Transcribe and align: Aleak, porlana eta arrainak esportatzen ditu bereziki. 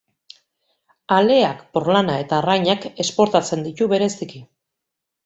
Aleak, 1.17 1.61
porlana 1.77 2.15
eta 2.23 2.37
arrainak 2.39 2.87
esportatzen 3.05 3.63
ditu 3.69 3.89
bereziki. 3.93 4.43